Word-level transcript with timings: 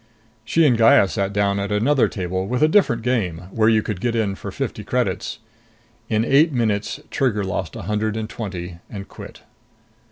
She 0.43 0.65
and 0.65 0.75
Gaya 0.75 1.07
sat 1.07 1.31
down 1.31 1.59
at 1.59 1.71
another 1.71 2.07
table, 2.07 2.47
with 2.47 2.63
a 2.63 2.67
different 2.67 3.03
game, 3.03 3.37
where 3.51 3.69
you 3.69 3.83
could 3.83 4.01
get 4.01 4.15
in 4.15 4.33
for 4.33 4.49
fifty 4.51 4.83
credits. 4.83 5.37
In 6.09 6.25
eight 6.25 6.51
minutes 6.51 7.01
Trigger 7.11 7.43
lost 7.43 7.75
a 7.75 7.83
hundred 7.83 8.17
and 8.17 8.27
twenty 8.27 8.79
and 8.89 9.07
quit. 9.07 9.41